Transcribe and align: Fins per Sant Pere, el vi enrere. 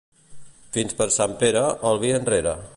Fins 0.77 0.97
per 1.01 1.07
Sant 1.17 1.37
Pere, 1.45 1.63
el 1.91 2.03
vi 2.05 2.15
enrere. 2.21 2.59